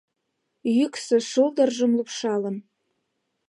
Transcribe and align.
Йӱксӧ 0.77 1.17
шулдыржым 1.31 1.91
лупшалын 1.97 2.57